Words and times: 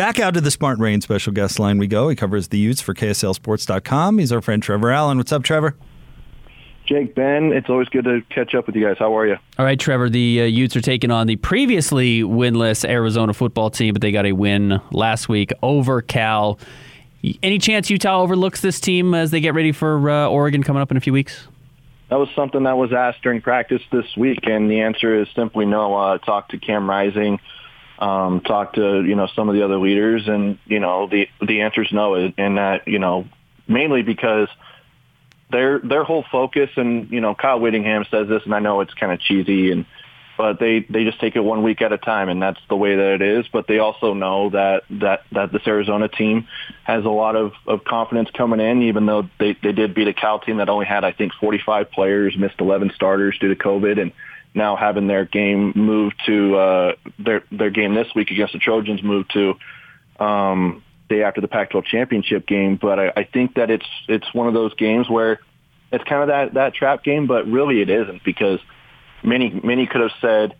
Back 0.00 0.18
out 0.18 0.32
to 0.32 0.40
the 0.40 0.50
Smart 0.50 0.78
Rain 0.78 1.02
special 1.02 1.30
guest 1.30 1.58
line 1.58 1.76
we 1.76 1.86
go. 1.86 2.08
He 2.08 2.16
covers 2.16 2.48
the 2.48 2.56
Utes 2.56 2.80
for 2.80 2.94
KSLSports.com. 2.94 4.16
He's 4.16 4.32
our 4.32 4.40
friend 4.40 4.62
Trevor 4.62 4.90
Allen. 4.90 5.18
What's 5.18 5.30
up, 5.30 5.42
Trevor? 5.42 5.76
Jake, 6.86 7.14
Ben, 7.14 7.52
it's 7.52 7.68
always 7.68 7.86
good 7.90 8.04
to 8.04 8.22
catch 8.30 8.54
up 8.54 8.66
with 8.66 8.76
you 8.76 8.86
guys. 8.86 8.96
How 8.98 9.14
are 9.14 9.26
you? 9.26 9.36
All 9.58 9.64
right, 9.66 9.78
Trevor. 9.78 10.08
The 10.08 10.40
uh, 10.40 10.44
Utes 10.46 10.74
are 10.74 10.80
taking 10.80 11.10
on 11.10 11.26
the 11.26 11.36
previously 11.36 12.22
winless 12.22 12.82
Arizona 12.88 13.34
football 13.34 13.68
team, 13.68 13.92
but 13.92 14.00
they 14.00 14.10
got 14.10 14.24
a 14.24 14.32
win 14.32 14.80
last 14.90 15.28
week 15.28 15.52
over 15.62 16.00
Cal. 16.00 16.58
Any 17.42 17.58
chance 17.58 17.90
Utah 17.90 18.22
overlooks 18.22 18.62
this 18.62 18.80
team 18.80 19.12
as 19.12 19.30
they 19.32 19.42
get 19.42 19.52
ready 19.52 19.70
for 19.70 20.08
uh, 20.08 20.28
Oregon 20.28 20.62
coming 20.62 20.80
up 20.80 20.90
in 20.90 20.96
a 20.96 21.00
few 21.00 21.12
weeks? 21.12 21.46
That 22.08 22.16
was 22.16 22.30
something 22.34 22.62
that 22.62 22.78
was 22.78 22.94
asked 22.94 23.20
during 23.20 23.42
practice 23.42 23.82
this 23.92 24.06
week, 24.16 24.44
and 24.44 24.70
the 24.70 24.80
answer 24.80 25.20
is 25.20 25.28
simply 25.36 25.66
no. 25.66 25.94
Uh, 25.94 26.16
talk 26.16 26.48
to 26.48 26.58
Cam 26.58 26.88
Rising 26.88 27.38
um, 28.00 28.40
talk 28.40 28.74
to 28.74 29.02
you 29.02 29.14
know 29.14 29.28
some 29.34 29.48
of 29.48 29.54
the 29.54 29.62
other 29.62 29.78
leaders, 29.78 30.26
and 30.26 30.58
you 30.66 30.80
know 30.80 31.06
the 31.06 31.28
the 31.40 31.62
answer 31.62 31.82
is 31.82 31.92
no, 31.92 32.14
and 32.14 32.58
that 32.58 32.88
you 32.88 32.98
know 32.98 33.26
mainly 33.68 34.02
because 34.02 34.48
their 35.50 35.78
their 35.80 36.04
whole 36.04 36.24
focus, 36.30 36.70
and 36.76 37.10
you 37.10 37.20
know 37.20 37.34
Kyle 37.34 37.60
Whittingham 37.60 38.04
says 38.10 38.28
this, 38.28 38.42
and 38.44 38.54
I 38.54 38.60
know 38.60 38.80
it's 38.80 38.94
kind 38.94 39.12
of 39.12 39.20
cheesy, 39.20 39.70
and 39.72 39.84
but 40.40 40.58
they 40.58 40.86
they 40.88 41.04
just 41.04 41.20
take 41.20 41.36
it 41.36 41.40
one 41.40 41.62
week 41.62 41.82
at 41.82 41.92
a 41.92 41.98
time, 41.98 42.30
and 42.30 42.40
that's 42.40 42.60
the 42.70 42.76
way 42.76 42.96
that 42.96 43.14
it 43.16 43.22
is. 43.22 43.46
But 43.52 43.66
they 43.66 43.78
also 43.78 44.14
know 44.14 44.48
that 44.50 44.84
that 44.90 45.24
that 45.32 45.52
this 45.52 45.66
Arizona 45.66 46.08
team 46.08 46.48
has 46.84 47.04
a 47.04 47.10
lot 47.10 47.36
of 47.36 47.52
of 47.66 47.84
confidence 47.84 48.30
coming 48.32 48.60
in, 48.60 48.82
even 48.84 49.04
though 49.04 49.28
they 49.38 49.56
they 49.62 49.72
did 49.72 49.94
beat 49.94 50.08
a 50.08 50.14
Cal 50.14 50.38
team 50.40 50.56
that 50.56 50.70
only 50.70 50.86
had 50.86 51.04
I 51.04 51.12
think 51.12 51.34
45 51.34 51.90
players, 51.90 52.38
missed 52.38 52.60
11 52.60 52.92
starters 52.94 53.38
due 53.38 53.54
to 53.54 53.56
COVID, 53.56 54.00
and 54.00 54.12
now 54.54 54.76
having 54.76 55.06
their 55.06 55.24
game 55.24 55.72
move 55.74 56.12
to 56.26 56.56
uh, 56.56 56.92
their 57.18 57.42
their 57.50 57.70
game 57.70 57.94
this 57.94 58.08
week 58.14 58.30
against 58.30 58.52
the 58.52 58.58
Trojans 58.58 59.02
move 59.02 59.26
to 59.28 59.54
um, 60.18 60.82
day 61.08 61.22
after 61.22 61.40
the 61.40 61.48
Pac-12 61.48 61.84
championship 61.84 62.46
game. 62.46 62.76
But 62.80 62.98
I, 62.98 63.12
I 63.16 63.24
think 63.24 63.54
that 63.54 63.70
it's 63.70 63.86
it's 64.08 64.32
one 64.34 64.48
of 64.48 64.54
those 64.54 64.74
games 64.74 65.08
where 65.08 65.40
it's 65.92 66.04
kind 66.04 66.22
of 66.22 66.28
that 66.28 66.54
that 66.54 66.74
trap 66.74 67.04
game, 67.04 67.26
but 67.26 67.46
really 67.46 67.80
it 67.80 67.90
isn't 67.90 68.24
because 68.24 68.60
many 69.22 69.50
many 69.62 69.86
could 69.86 70.00
have 70.00 70.12
said 70.20 70.54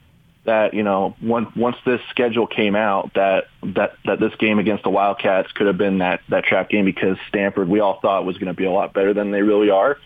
that 0.44 0.72
you 0.72 0.82
know 0.82 1.16
once 1.22 1.48
once 1.56 1.76
this 1.84 2.00
schedule 2.10 2.46
came 2.46 2.74
out 2.74 3.12
that 3.14 3.44
that 3.62 3.96
that 4.04 4.20
this 4.20 4.34
game 4.38 4.58
against 4.58 4.84
the 4.84 4.90
Wildcats 4.90 5.50
could 5.52 5.66
have 5.66 5.78
been 5.78 5.98
that 5.98 6.20
that 6.28 6.44
trap 6.44 6.70
game 6.70 6.84
because 6.84 7.16
Stanford 7.28 7.68
we 7.68 7.80
all 7.80 8.00
thought 8.00 8.24
was 8.24 8.36
going 8.38 8.48
to 8.48 8.54
be 8.54 8.64
a 8.64 8.70
lot 8.70 8.94
better 8.94 9.12
than 9.12 9.30
they 9.30 9.42
really 9.42 9.70
are 9.70 9.98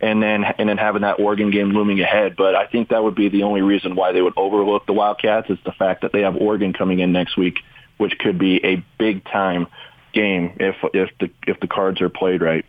and 0.00 0.22
then 0.22 0.44
and 0.44 0.68
then 0.68 0.76
having 0.76 1.02
that 1.02 1.18
Oregon 1.20 1.50
game 1.50 1.70
looming 1.70 2.00
ahead. 2.00 2.36
But 2.36 2.54
I 2.54 2.66
think 2.66 2.90
that 2.90 3.02
would 3.02 3.14
be 3.14 3.28
the 3.28 3.44
only 3.44 3.62
reason 3.62 3.94
why 3.94 4.12
they 4.12 4.22
would 4.22 4.34
overlook 4.36 4.86
the 4.86 4.92
Wildcats 4.92 5.50
is 5.50 5.58
the 5.64 5.72
fact 5.72 6.02
that 6.02 6.12
they 6.12 6.22
have 6.22 6.36
Oregon 6.36 6.72
coming 6.72 6.98
in 6.98 7.12
next 7.12 7.36
week, 7.36 7.58
which 7.96 8.18
could 8.18 8.38
be 8.38 8.64
a 8.64 8.84
big 8.98 9.24
time 9.24 9.66
game 10.12 10.56
if 10.60 10.76
if 10.94 11.10
the 11.18 11.30
if 11.46 11.60
the 11.60 11.66
cards 11.66 12.00
are 12.00 12.08
played 12.08 12.40
right. 12.40 12.64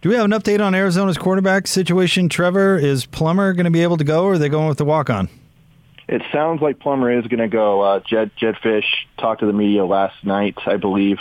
Do 0.00 0.10
we 0.10 0.14
have 0.14 0.26
an 0.26 0.30
update 0.30 0.64
on 0.64 0.74
Arizona's 0.76 1.18
quarterback 1.18 1.66
situation? 1.66 2.28
Trevor, 2.28 2.76
is 2.76 3.04
Plummer 3.04 3.52
going 3.52 3.64
to 3.64 3.70
be 3.70 3.82
able 3.82 3.96
to 3.96 4.04
go, 4.04 4.24
or 4.24 4.34
are 4.34 4.38
they 4.38 4.48
going 4.48 4.68
with 4.68 4.78
the 4.78 4.84
walk 4.84 5.10
on? 5.10 5.28
It 6.06 6.22
sounds 6.32 6.62
like 6.62 6.78
Plummer 6.78 7.10
is 7.10 7.26
going 7.26 7.40
to 7.40 7.48
go. 7.48 7.80
Uh, 7.80 8.00
Jedd 8.00 8.30
Jedd 8.36 8.54
Fisch 8.62 9.06
talked 9.18 9.40
to 9.40 9.46
the 9.46 9.52
media 9.52 9.84
last 9.84 10.24
night, 10.24 10.56
I 10.66 10.76
believe, 10.76 11.18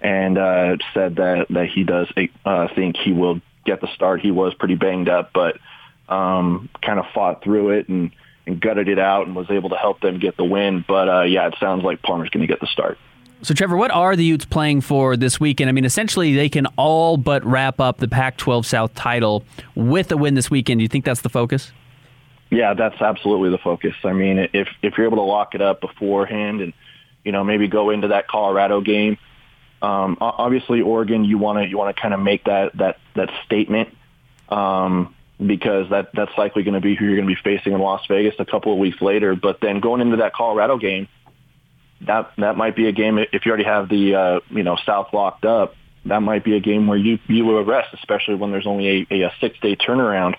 and 0.00 0.36
uh, 0.36 0.76
said 0.92 1.16
that 1.16 1.46
that 1.50 1.68
he 1.68 1.84
does 1.84 2.12
uh, 2.44 2.68
think 2.74 2.96
he 2.96 3.12
will 3.12 3.40
get 3.66 3.80
the 3.80 3.88
start. 3.94 4.20
He 4.20 4.30
was 4.30 4.54
pretty 4.54 4.76
banged 4.76 5.08
up, 5.08 5.32
but 5.32 5.58
um, 6.08 6.68
kind 6.82 6.98
of 6.98 7.06
fought 7.14 7.42
through 7.42 7.70
it 7.70 7.88
and, 7.88 8.10
and 8.46 8.60
gutted 8.60 8.88
it 8.88 8.98
out 8.98 9.26
and 9.26 9.34
was 9.34 9.50
able 9.50 9.70
to 9.70 9.76
help 9.76 10.00
them 10.00 10.18
get 10.18 10.36
the 10.36 10.44
win. 10.44 10.84
But 10.86 11.08
uh, 11.08 11.22
yeah, 11.22 11.48
it 11.48 11.54
sounds 11.60 11.84
like 11.84 12.02
Palmer's 12.02 12.30
going 12.30 12.46
to 12.46 12.52
get 12.52 12.60
the 12.60 12.66
start. 12.66 12.98
So, 13.42 13.52
Trevor, 13.52 13.76
what 13.76 13.90
are 13.90 14.16
the 14.16 14.24
Utes 14.24 14.46
playing 14.46 14.80
for 14.80 15.16
this 15.16 15.38
weekend? 15.38 15.68
I 15.68 15.72
mean, 15.72 15.84
essentially, 15.84 16.34
they 16.34 16.48
can 16.48 16.66
all 16.76 17.18
but 17.18 17.44
wrap 17.44 17.80
up 17.80 17.98
the 17.98 18.08
Pac 18.08 18.38
12 18.38 18.64
South 18.64 18.94
title 18.94 19.44
with 19.74 20.10
a 20.10 20.16
win 20.16 20.34
this 20.34 20.50
weekend. 20.50 20.78
Do 20.78 20.82
you 20.82 20.88
think 20.88 21.04
that's 21.04 21.20
the 21.20 21.28
focus? 21.28 21.70
Yeah, 22.50 22.74
that's 22.74 23.00
absolutely 23.00 23.50
the 23.50 23.58
focus. 23.58 23.94
I 24.04 24.12
mean, 24.12 24.48
if 24.52 24.68
if 24.82 24.96
you're 24.96 25.06
able 25.06 25.18
to 25.18 25.22
lock 25.22 25.54
it 25.54 25.60
up 25.60 25.80
beforehand 25.80 26.60
and 26.60 26.72
you 27.24 27.32
know 27.32 27.44
maybe 27.44 27.68
go 27.68 27.90
into 27.90 28.08
that 28.08 28.28
Colorado 28.28 28.80
game 28.80 29.18
um, 29.82 30.16
obviously, 30.20 30.80
Oregon, 30.80 31.24
you 31.24 31.38
want 31.38 31.58
to 31.58 31.68
you 31.68 31.76
want 31.76 31.94
to 31.94 32.00
kind 32.00 32.14
of 32.14 32.20
make 32.20 32.44
that 32.44 32.76
that 32.78 32.98
that 33.14 33.30
statement 33.44 33.90
um, 34.48 35.14
because 35.44 35.90
that 35.90 36.10
that's 36.14 36.32
likely 36.38 36.62
going 36.62 36.74
to 36.74 36.80
be 36.80 36.94
who 36.94 37.04
you're 37.04 37.16
going 37.16 37.28
to 37.28 37.34
be 37.34 37.40
facing 37.42 37.72
in 37.72 37.80
Las 37.80 38.02
Vegas 38.08 38.34
a 38.38 38.46
couple 38.46 38.72
of 38.72 38.78
weeks 38.78 39.00
later. 39.02 39.34
But 39.34 39.60
then 39.60 39.80
going 39.80 40.00
into 40.00 40.16
that 40.18 40.32
Colorado 40.32 40.78
game, 40.78 41.08
that 42.02 42.32
that 42.38 42.56
might 42.56 42.74
be 42.74 42.88
a 42.88 42.92
game 42.92 43.18
if 43.18 43.44
you 43.44 43.50
already 43.50 43.64
have 43.64 43.88
the 43.88 44.14
uh, 44.14 44.40
you 44.50 44.62
know 44.62 44.76
South 44.86 45.12
locked 45.12 45.44
up. 45.44 45.74
That 46.06 46.20
might 46.20 46.44
be 46.44 46.56
a 46.56 46.60
game 46.60 46.86
where 46.86 46.98
you 46.98 47.18
you 47.28 47.44
will 47.44 47.62
rest, 47.64 47.92
especially 47.92 48.36
when 48.36 48.52
there's 48.52 48.66
only 48.66 49.06
a, 49.10 49.22
a 49.24 49.32
six 49.40 49.58
day 49.60 49.76
turnaround. 49.76 50.36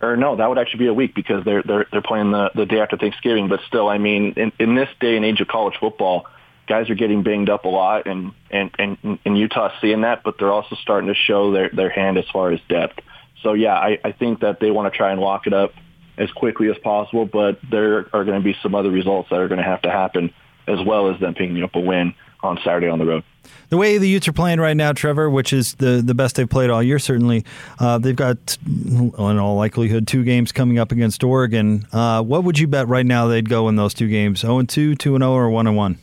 Or 0.00 0.16
no, 0.16 0.36
that 0.36 0.48
would 0.48 0.58
actually 0.58 0.80
be 0.80 0.86
a 0.86 0.94
week 0.94 1.14
because 1.14 1.44
they're 1.44 1.62
they're 1.62 1.86
they're 1.92 2.02
playing 2.02 2.30
the 2.30 2.50
the 2.54 2.64
day 2.64 2.80
after 2.80 2.96
Thanksgiving. 2.96 3.48
But 3.48 3.60
still, 3.66 3.88
I 3.88 3.98
mean, 3.98 4.34
in, 4.36 4.52
in 4.58 4.74
this 4.74 4.88
day 5.00 5.16
and 5.16 5.24
age 5.24 5.40
of 5.42 5.48
college 5.48 5.74
football 5.78 6.26
guys 6.66 6.90
are 6.90 6.94
getting 6.94 7.22
banged 7.22 7.50
up 7.50 7.64
a 7.64 7.68
lot, 7.68 8.06
and 8.06 8.32
and 8.50 8.70
and, 8.78 9.18
and 9.24 9.38
Utah's 9.38 9.72
seeing 9.80 10.02
that, 10.02 10.22
but 10.24 10.38
they're 10.38 10.52
also 10.52 10.76
starting 10.76 11.08
to 11.08 11.14
show 11.14 11.52
their 11.52 11.70
their 11.70 11.90
hand 11.90 12.18
as 12.18 12.24
far 12.32 12.50
as 12.52 12.60
depth. 12.68 13.00
So 13.42 13.52
yeah, 13.52 13.74
I, 13.74 13.98
I 14.02 14.12
think 14.12 14.40
that 14.40 14.60
they 14.60 14.70
want 14.70 14.92
to 14.92 14.96
try 14.96 15.12
and 15.12 15.20
lock 15.20 15.46
it 15.46 15.52
up 15.52 15.72
as 16.16 16.30
quickly 16.30 16.70
as 16.70 16.78
possible, 16.78 17.26
but 17.26 17.58
there 17.70 18.06
are 18.12 18.24
going 18.24 18.40
to 18.40 18.44
be 18.44 18.56
some 18.62 18.74
other 18.74 18.90
results 18.90 19.30
that 19.30 19.38
are 19.38 19.48
going 19.48 19.58
to 19.58 19.64
have 19.64 19.82
to 19.82 19.90
happen 19.90 20.32
as 20.66 20.78
well 20.84 21.12
as 21.12 21.20
them 21.20 21.34
picking 21.34 21.62
up 21.62 21.74
a 21.74 21.80
win 21.80 22.14
on 22.42 22.58
Saturday 22.64 22.88
on 22.88 22.98
the 22.98 23.04
road. 23.04 23.24
The 23.68 23.76
way 23.76 23.98
the 23.98 24.08
Utes 24.08 24.28
are 24.28 24.32
playing 24.32 24.60
right 24.60 24.76
now, 24.76 24.92
Trevor, 24.92 25.28
which 25.28 25.52
is 25.52 25.74
the, 25.74 26.02
the 26.04 26.14
best 26.14 26.36
they've 26.36 26.48
played 26.48 26.70
all 26.70 26.82
year, 26.82 26.98
certainly, 26.98 27.44
uh, 27.78 27.98
they've 27.98 28.16
got, 28.16 28.56
in 28.66 29.12
all 29.18 29.56
likelihood, 29.56 30.06
two 30.06 30.24
games 30.24 30.52
coming 30.52 30.78
up 30.78 30.92
against 30.92 31.24
Oregon. 31.24 31.86
Uh, 31.92 32.22
what 32.22 32.44
would 32.44 32.58
you 32.58 32.66
bet 32.66 32.88
right 32.88 33.04
now 33.04 33.26
they'd 33.26 33.48
go 33.48 33.68
in 33.68 33.76
those 33.76 33.92
two 33.92 34.08
games? 34.08 34.40
0 34.40 34.62
2, 34.62 34.94
2 34.94 35.18
0, 35.18 35.32
or 35.32 35.50
1 35.50 35.74
1? 35.74 35.98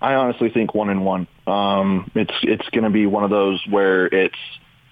I 0.00 0.14
honestly 0.14 0.50
think 0.50 0.74
one 0.74 0.90
and 0.90 1.04
one. 1.04 1.26
Um, 1.46 2.10
it's 2.14 2.34
it's 2.42 2.68
going 2.70 2.84
to 2.84 2.90
be 2.90 3.06
one 3.06 3.24
of 3.24 3.30
those 3.30 3.62
where 3.68 4.06
it's 4.06 4.38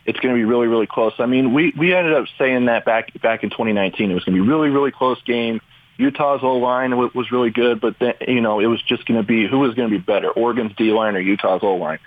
it's 0.07 0.19
going 0.21 0.35
to 0.35 0.39
be 0.39 0.45
really 0.45 0.67
really 0.67 0.87
close. 0.87 1.13
I 1.19 1.27
mean, 1.27 1.53
we 1.53 1.73
we 1.79 1.95
ended 1.95 2.15
up 2.15 2.27
saying 2.39 2.67
that 2.67 2.85
back 2.85 3.21
back 3.21 3.43
in 3.45 3.51
2019. 3.51 4.11
It 4.11 4.15
was 4.15 4.25
going 4.25 4.37
to 4.37 4.43
be 4.43 4.49
really 4.49 4.69
really 4.69 4.93
close 4.93 5.21
game. 5.23 5.61
Utah's 5.97 6.41
O 6.43 6.57
line 6.57 6.97
was 6.97 7.31
really 7.31 7.51
good, 7.51 7.81
but 7.81 7.97
then 8.01 8.15
you 8.27 8.41
know 8.41 8.61
it 8.61 8.67
was 8.67 8.83
just 8.83 9.07
going 9.07 9.21
to 9.21 9.27
be 9.27 9.47
who 9.49 9.61
was 9.61 9.75
going 9.75 9.91
to 9.91 9.97
be 9.97 10.03
better, 10.03 10.31
Oregon's 10.31 10.73
D 10.77 10.91
line 10.91 11.15
or 11.15 11.21
Utah's 11.21 11.61
O 11.63 11.75
line. 11.75 11.99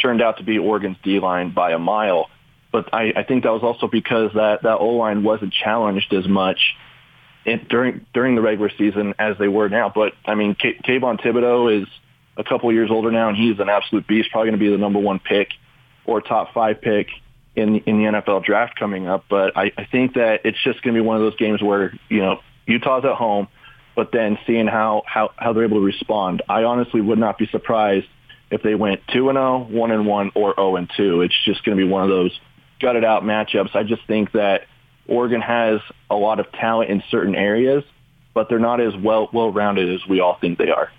Turned 0.00 0.22
out 0.22 0.38
to 0.38 0.44
be 0.44 0.58
Oregon's 0.58 0.96
D 1.02 1.20
line 1.20 1.52
by 1.52 1.72
a 1.72 1.78
mile, 1.78 2.30
but 2.72 2.92
I, 2.92 3.12
I 3.14 3.22
think 3.24 3.44
that 3.44 3.52
was 3.52 3.62
also 3.62 3.86
because 3.86 4.32
that 4.34 4.62
that 4.62 4.78
O 4.78 4.88
line 4.90 5.22
wasn't 5.22 5.52
challenged 5.52 6.12
as 6.12 6.26
much 6.26 6.58
in, 7.44 7.66
during 7.68 8.06
during 8.12 8.34
the 8.34 8.42
regular 8.42 8.70
season 8.76 9.14
as 9.18 9.36
they 9.38 9.48
were 9.48 9.68
now. 9.68 9.92
But 9.94 10.14
I 10.24 10.34
mean, 10.34 10.56
K- 10.56 10.80
Kayvon 10.84 11.20
Thibodeaux 11.20 11.82
is 11.82 11.88
a 12.38 12.44
couple 12.44 12.72
years 12.72 12.90
older 12.90 13.10
now, 13.10 13.28
and 13.28 13.36
he's 13.36 13.58
an 13.58 13.68
absolute 13.68 14.06
beast. 14.06 14.30
Probably 14.30 14.50
going 14.50 14.58
to 14.58 14.64
be 14.64 14.70
the 14.70 14.78
number 14.78 15.00
one 15.00 15.18
pick 15.18 15.48
or 16.06 16.20
top 16.20 16.54
five 16.54 16.80
pick 16.80 17.08
in 17.56 17.80
in 17.80 17.98
the 17.98 18.04
NFL 18.04 18.44
draft 18.44 18.78
coming 18.78 19.08
up. 19.08 19.24
But 19.28 19.56
I, 19.56 19.72
I 19.76 19.84
think 19.84 20.14
that 20.14 20.42
it's 20.44 20.62
just 20.62 20.82
going 20.82 20.94
to 20.94 21.02
be 21.02 21.06
one 21.06 21.16
of 21.16 21.22
those 21.22 21.36
games 21.36 21.60
where 21.60 21.92
you 22.08 22.20
know 22.20 22.40
Utah's 22.66 23.04
at 23.04 23.16
home, 23.16 23.48
but 23.96 24.12
then 24.12 24.38
seeing 24.46 24.68
how 24.68 25.02
how 25.06 25.32
how 25.36 25.52
they're 25.52 25.64
able 25.64 25.78
to 25.78 25.84
respond. 25.84 26.42
I 26.48 26.62
honestly 26.62 27.00
would 27.00 27.18
not 27.18 27.36
be 27.36 27.46
surprised 27.48 28.06
if 28.50 28.62
they 28.62 28.74
went 28.74 29.00
two 29.12 29.28
and 29.28 29.36
zero, 29.36 29.66
oh, 29.68 29.74
one 29.74 29.90
and 29.90 30.06
one, 30.06 30.30
or 30.34 30.54
zero 30.54 30.68
oh 30.70 30.76
and 30.76 30.88
two. 30.96 31.22
It's 31.22 31.34
just 31.44 31.64
going 31.64 31.76
to 31.76 31.84
be 31.84 31.90
one 31.90 32.04
of 32.04 32.08
those 32.08 32.38
gutted 32.80 33.04
out 33.04 33.24
matchups. 33.24 33.74
I 33.74 33.82
just 33.82 34.06
think 34.06 34.32
that 34.32 34.66
Oregon 35.08 35.40
has 35.40 35.80
a 36.08 36.14
lot 36.14 36.38
of 36.38 36.50
talent 36.52 36.90
in 36.90 37.02
certain 37.10 37.34
areas, 37.34 37.82
but 38.34 38.48
they're 38.48 38.60
not 38.60 38.80
as 38.80 38.94
well 38.96 39.28
well 39.32 39.52
rounded 39.52 39.92
as 39.92 40.06
we 40.08 40.20
all 40.20 40.38
think 40.40 40.58
they 40.58 40.70
are. 40.70 40.90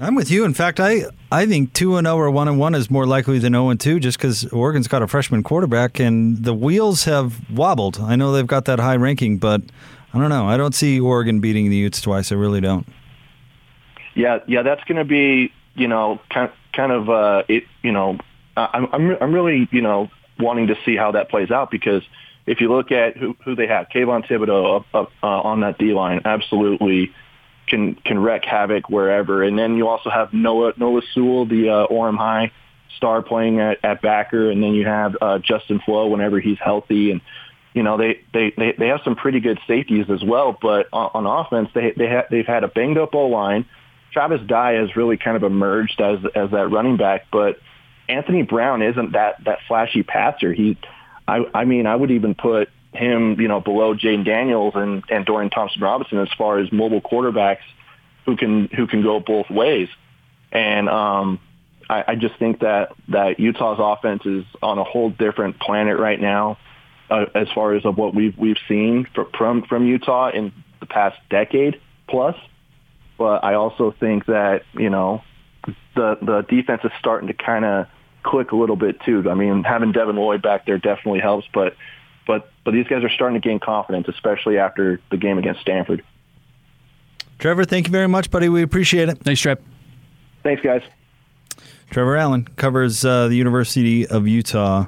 I'm 0.00 0.14
with 0.14 0.30
you. 0.30 0.44
In 0.44 0.54
fact, 0.54 0.78
I, 0.78 1.06
I 1.32 1.46
think 1.46 1.72
2 1.72 1.96
and 1.96 2.06
0 2.06 2.16
or 2.16 2.30
1 2.30 2.48
and 2.48 2.58
1 2.58 2.74
is 2.74 2.90
more 2.90 3.06
likely 3.06 3.38
than 3.40 3.52
0 3.52 3.70
and 3.70 3.80
2 3.80 3.98
just 3.98 4.16
because 4.16 4.46
Oregon's 4.46 4.86
got 4.86 5.02
a 5.02 5.08
freshman 5.08 5.42
quarterback 5.42 5.98
and 5.98 6.44
the 6.44 6.54
wheels 6.54 7.04
have 7.04 7.50
wobbled. 7.50 7.98
I 8.00 8.14
know 8.14 8.32
they've 8.32 8.46
got 8.46 8.66
that 8.66 8.78
high 8.78 8.96
ranking, 8.96 9.38
but 9.38 9.62
I 10.14 10.18
don't 10.18 10.28
know. 10.28 10.46
I 10.46 10.56
don't 10.56 10.74
see 10.74 11.00
Oregon 11.00 11.40
beating 11.40 11.68
the 11.68 11.76
Utes 11.76 12.00
twice. 12.00 12.30
I 12.30 12.36
really 12.36 12.60
don't. 12.60 12.86
Yeah, 14.14 14.38
yeah, 14.46 14.62
that's 14.62 14.82
going 14.84 14.98
to 14.98 15.04
be, 15.04 15.52
you 15.74 15.88
know, 15.88 16.20
kind 16.30 16.50
kind 16.72 16.92
of 16.92 17.10
uh 17.10 17.42
it, 17.48 17.64
you 17.82 17.90
know, 17.90 18.18
I'm 18.56 18.86
I'm 18.92 19.16
I'm 19.20 19.32
really, 19.32 19.68
you 19.72 19.82
know, 19.82 20.10
wanting 20.38 20.68
to 20.68 20.76
see 20.84 20.96
how 20.96 21.12
that 21.12 21.28
plays 21.28 21.50
out 21.50 21.70
because 21.72 22.02
if 22.46 22.60
you 22.60 22.68
look 22.68 22.92
at 22.92 23.16
who 23.16 23.36
who 23.44 23.56
they 23.56 23.66
have, 23.66 23.88
Kayvon 23.88 24.26
Thibodeaux 24.26 24.76
up, 24.76 24.86
up 24.94 25.12
uh, 25.22 25.26
on 25.26 25.60
that 25.60 25.78
D 25.78 25.92
line, 25.92 26.22
absolutely 26.24 27.12
can 27.68 27.94
can 27.94 28.18
wreak 28.18 28.44
havoc 28.44 28.88
wherever. 28.88 29.42
And 29.42 29.58
then 29.58 29.76
you 29.76 29.88
also 29.88 30.10
have 30.10 30.32
Noah 30.32 30.72
Noah 30.76 31.02
Sewell, 31.14 31.46
the 31.46 31.68
uh, 31.68 31.86
Orem 31.86 32.16
High 32.16 32.52
star, 32.96 33.22
playing 33.22 33.60
at, 33.60 33.84
at 33.84 34.02
backer, 34.02 34.50
and 34.50 34.62
then 34.62 34.74
you 34.74 34.86
have 34.86 35.16
uh, 35.20 35.38
Justin 35.38 35.80
Flowe 35.84 36.08
whenever 36.08 36.40
he's 36.40 36.58
healthy, 36.58 37.10
and 37.10 37.20
you 37.74 37.82
know 37.82 37.96
they 37.96 38.20
they 38.32 38.52
they, 38.56 38.72
they 38.78 38.88
have 38.88 39.00
some 39.04 39.16
pretty 39.16 39.40
good 39.40 39.58
safeties 39.66 40.06
as 40.10 40.22
well. 40.22 40.56
But 40.60 40.88
on, 40.92 41.10
on 41.14 41.26
offense, 41.26 41.68
they 41.74 41.92
they 41.96 42.08
ha- 42.08 42.26
they've 42.30 42.46
had 42.46 42.64
a 42.64 42.68
banged 42.68 42.98
up 42.98 43.14
O 43.14 43.26
line. 43.26 43.66
Travis 44.12 44.40
Dye 44.46 44.72
has 44.72 44.96
really 44.96 45.16
kind 45.16 45.36
of 45.36 45.42
emerged 45.42 46.00
as 46.00 46.18
as 46.34 46.50
that 46.50 46.68
running 46.68 46.96
back, 46.96 47.26
but 47.30 47.58
Anthony 48.08 48.42
Brown 48.42 48.82
isn't 48.82 49.12
that 49.12 49.44
that 49.44 49.58
flashy 49.68 50.02
passer. 50.02 50.52
He, 50.52 50.78
I, 51.26 51.44
I 51.54 51.64
mean, 51.64 51.86
I 51.86 51.94
would 51.94 52.10
even 52.10 52.34
put 52.34 52.70
him, 52.92 53.40
you 53.40 53.48
know, 53.48 53.60
below 53.60 53.94
Jayden 53.94 54.24
Daniels 54.24 54.74
and 54.76 55.02
and 55.10 55.24
Dorian 55.26 55.50
Thompson 55.50 55.82
Robinson 55.82 56.18
as 56.18 56.28
far 56.36 56.58
as 56.58 56.72
mobile 56.72 57.00
quarterbacks 57.00 57.66
who 58.26 58.36
can 58.36 58.68
who 58.68 58.86
can 58.86 59.02
go 59.02 59.20
both 59.20 59.50
ways. 59.50 59.88
And 60.50 60.88
um, 60.88 61.40
I, 61.88 62.04
I 62.08 62.14
just 62.14 62.36
think 62.38 62.60
that 62.60 62.92
that 63.08 63.40
Utah's 63.40 63.78
offense 63.80 64.24
is 64.24 64.44
on 64.62 64.78
a 64.78 64.84
whole 64.84 65.10
different 65.10 65.58
planet 65.58 65.98
right 65.98 66.20
now, 66.20 66.58
uh, 67.10 67.26
as 67.34 67.48
far 67.54 67.74
as 67.74 67.84
of 67.84 67.96
what 67.96 68.14
we've 68.14 68.36
we've 68.36 68.58
seen 68.68 69.06
from 69.36 69.62
from 69.62 69.86
Utah 69.86 70.30
in 70.30 70.52
the 70.80 70.86
past 70.86 71.18
decade 71.30 71.80
plus. 72.08 72.36
But 73.16 73.44
I 73.44 73.54
also 73.54 73.94
think 73.98 74.26
that 74.26 74.62
you 74.74 74.90
know 74.90 75.22
the 75.94 76.18
the 76.20 76.42
defense 76.48 76.82
is 76.84 76.92
starting 76.98 77.28
to 77.28 77.34
kind 77.34 77.64
of 77.64 77.86
click 78.22 78.52
a 78.52 78.56
little 78.56 78.76
bit 78.76 79.00
too. 79.04 79.28
I 79.30 79.34
mean, 79.34 79.64
having 79.64 79.92
Devin 79.92 80.16
Lloyd 80.16 80.42
back 80.42 80.66
there 80.66 80.78
definitely 80.78 81.20
helps, 81.20 81.46
but 81.52 81.74
but 82.28 82.52
but 82.62 82.72
these 82.72 82.86
guys 82.86 83.02
are 83.02 83.08
starting 83.08 83.40
to 83.40 83.48
gain 83.48 83.58
confidence, 83.58 84.06
especially 84.06 84.58
after 84.58 85.00
the 85.10 85.16
game 85.16 85.38
against 85.38 85.62
Stanford. 85.62 86.04
Trevor, 87.40 87.64
thank 87.64 87.88
you 87.88 87.92
very 87.92 88.06
much, 88.06 88.30
buddy. 88.30 88.48
We 88.48 88.62
appreciate 88.62 89.08
it. 89.08 89.18
Thanks, 89.18 89.40
Trev. 89.40 89.58
Thanks, 90.44 90.62
guys. 90.62 90.82
Trevor 91.90 92.16
Allen 92.16 92.46
covers 92.56 93.04
uh, 93.04 93.28
the 93.28 93.36
University 93.36 94.06
of 94.06 94.28
Utah 94.28 94.86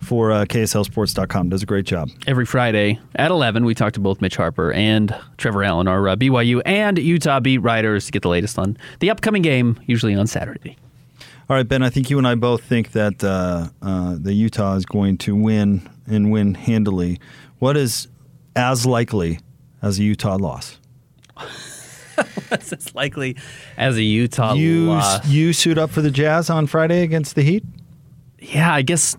for 0.00 0.30
uh, 0.30 0.44
KSLSports.com. 0.44 1.48
Does 1.48 1.62
a 1.62 1.66
great 1.66 1.84
job. 1.84 2.10
Every 2.28 2.46
Friday 2.46 3.00
at 3.16 3.32
11, 3.32 3.64
we 3.64 3.74
talk 3.74 3.94
to 3.94 4.00
both 4.00 4.20
Mitch 4.20 4.36
Harper 4.36 4.72
and 4.72 5.14
Trevor 5.38 5.64
Allen, 5.64 5.88
our 5.88 6.08
uh, 6.08 6.16
BYU 6.16 6.62
and 6.64 6.98
Utah 6.98 7.40
beat 7.40 7.58
writers, 7.58 8.06
to 8.06 8.12
get 8.12 8.22
the 8.22 8.28
latest 8.28 8.58
on 8.58 8.76
the 9.00 9.10
upcoming 9.10 9.42
game, 9.42 9.80
usually 9.86 10.14
on 10.14 10.28
Saturday. 10.28 10.76
All 11.50 11.56
right, 11.56 11.66
Ben, 11.66 11.82
I 11.82 11.90
think 11.90 12.10
you 12.10 12.18
and 12.18 12.28
I 12.28 12.34
both 12.34 12.62
think 12.62 12.92
that 12.92 13.24
uh, 13.24 13.68
uh, 13.82 14.16
the 14.20 14.34
Utah 14.34 14.76
is 14.76 14.84
going 14.84 15.16
to 15.18 15.34
win 15.34 15.88
and 16.08 16.30
win 16.30 16.54
handily. 16.54 17.20
What 17.58 17.76
is 17.76 18.08
as 18.56 18.86
likely 18.86 19.40
as 19.82 19.98
a 19.98 20.02
Utah 20.02 20.36
loss? 20.36 20.78
What's 22.48 22.72
as 22.72 22.94
likely 22.94 23.36
as 23.76 23.96
a 23.96 24.02
Utah 24.02 24.54
you, 24.54 24.86
loss? 24.86 25.26
You 25.26 25.52
suit 25.52 25.78
up 25.78 25.90
for 25.90 26.02
the 26.02 26.10
Jazz 26.10 26.50
on 26.50 26.66
Friday 26.66 27.02
against 27.02 27.34
the 27.34 27.42
Heat? 27.42 27.64
Yeah, 28.40 28.72
I 28.72 28.82
guess 28.82 29.16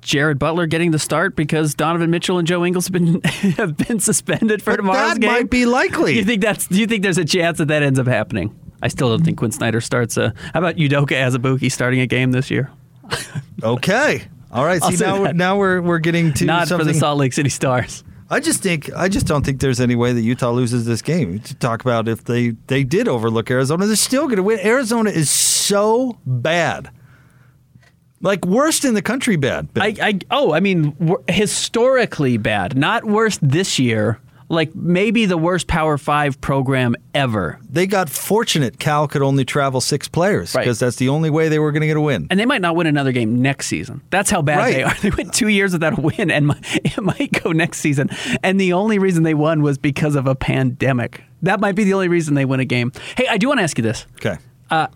Jared 0.00 0.38
Butler 0.38 0.66
getting 0.66 0.90
the 0.90 0.98
start 0.98 1.36
because 1.36 1.74
Donovan 1.74 2.10
Mitchell 2.10 2.38
and 2.38 2.48
Joe 2.48 2.64
Ingles 2.64 2.86
have 2.86 2.92
been 2.92 3.20
have 3.56 3.76
been 3.76 4.00
suspended 4.00 4.62
for 4.62 4.72
but 4.72 4.76
tomorrow's 4.78 5.12
that 5.14 5.20
game. 5.20 5.30
might 5.30 5.50
be 5.50 5.66
likely. 5.66 6.14
Do 6.14 6.18
you 6.20 6.24
think 6.24 6.42
that's? 6.42 6.66
Do 6.66 6.78
you 6.78 6.86
think 6.86 7.02
there's 7.02 7.18
a 7.18 7.24
chance 7.24 7.58
that 7.58 7.68
that 7.68 7.82
ends 7.82 7.98
up 7.98 8.06
happening? 8.06 8.54
I 8.82 8.88
still 8.88 9.10
don't 9.10 9.24
think 9.24 9.36
Quinn 9.38 9.52
Snyder 9.52 9.80
starts. 9.82 10.16
A, 10.16 10.32
how 10.54 10.60
about 10.60 10.76
Udoka 10.76 11.08
Azubuike 11.12 11.70
starting 11.70 12.00
a 12.00 12.06
game 12.06 12.32
this 12.32 12.50
year? 12.50 12.70
okay. 13.62 14.22
All 14.52 14.64
right. 14.64 14.82
See 14.82 14.96
now, 14.96 15.20
we're, 15.20 15.32
now 15.32 15.58
we're 15.58 15.80
we're 15.80 15.98
getting 15.98 16.32
to 16.34 16.44
not 16.44 16.68
something. 16.68 16.86
for 16.86 16.92
the 16.92 16.98
Salt 16.98 17.18
Lake 17.18 17.32
City 17.32 17.50
Stars. 17.50 18.04
I 18.28 18.38
just 18.38 18.62
think 18.62 18.92
I 18.94 19.08
just 19.08 19.26
don't 19.26 19.44
think 19.44 19.60
there's 19.60 19.80
any 19.80 19.96
way 19.96 20.12
that 20.12 20.20
Utah 20.20 20.50
loses 20.50 20.86
this 20.86 21.02
game. 21.02 21.40
To 21.40 21.54
talk 21.56 21.82
about 21.82 22.08
if 22.08 22.24
they 22.24 22.50
they 22.68 22.84
did 22.84 23.08
overlook 23.08 23.50
Arizona, 23.50 23.86
they're 23.86 23.96
still 23.96 24.26
going 24.26 24.36
to 24.36 24.42
win. 24.42 24.60
Arizona 24.60 25.10
is 25.10 25.30
so 25.30 26.16
bad, 26.24 26.90
like 28.20 28.44
worst 28.44 28.84
in 28.84 28.94
the 28.94 29.02
country. 29.02 29.36
Bad. 29.36 29.68
I, 29.76 29.94
I 30.00 30.18
oh, 30.30 30.52
I 30.52 30.60
mean 30.60 30.96
historically 31.28 32.36
bad. 32.36 32.76
Not 32.76 33.04
worst 33.04 33.40
this 33.42 33.78
year. 33.80 34.20
Like 34.50 34.74
maybe 34.74 35.26
the 35.26 35.38
worst 35.38 35.68
Power 35.68 35.96
Five 35.96 36.40
program 36.40 36.96
ever. 37.14 37.58
They 37.70 37.86
got 37.86 38.10
fortunate. 38.10 38.78
Cal 38.78 39.08
could 39.08 39.22
only 39.22 39.44
travel 39.44 39.80
six 39.80 40.08
players 40.08 40.52
because 40.52 40.82
right. 40.82 40.86
that's 40.86 40.96
the 40.96 41.08
only 41.08 41.30
way 41.30 41.48
they 41.48 41.58
were 41.58 41.72
going 41.72 41.82
to 41.82 41.86
get 41.86 41.96
a 41.96 42.00
win. 42.00 42.26
And 42.30 42.38
they 42.38 42.46
might 42.46 42.60
not 42.60 42.76
win 42.76 42.86
another 42.86 43.12
game 43.12 43.40
next 43.40 43.68
season. 43.68 44.02
That's 44.10 44.28
how 44.28 44.42
bad 44.42 44.58
right. 44.58 44.74
they 44.74 44.82
are. 44.82 44.94
They 45.00 45.10
went 45.10 45.32
two 45.32 45.48
years 45.48 45.72
without 45.72 45.98
a 45.98 46.00
win, 46.00 46.30
and 46.30 46.52
it 46.84 47.00
might 47.00 47.32
go 47.42 47.52
next 47.52 47.78
season. 47.78 48.10
And 48.42 48.60
the 48.60 48.74
only 48.74 48.98
reason 48.98 49.22
they 49.22 49.34
won 49.34 49.62
was 49.62 49.78
because 49.78 50.14
of 50.14 50.26
a 50.26 50.34
pandemic. 50.34 51.22
That 51.42 51.60
might 51.60 51.74
be 51.74 51.84
the 51.84 51.94
only 51.94 52.08
reason 52.08 52.34
they 52.34 52.44
win 52.44 52.60
a 52.60 52.64
game. 52.64 52.92
Hey, 53.16 53.26
I 53.28 53.38
do 53.38 53.48
want 53.48 53.60
to 53.60 53.64
ask 53.64 53.78
you 53.78 53.82
this. 53.82 54.06
Okay. 54.16 54.36
Uh, 54.70 54.88